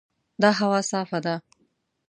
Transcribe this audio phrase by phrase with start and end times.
[0.41, 1.35] دا هوا صافه ده.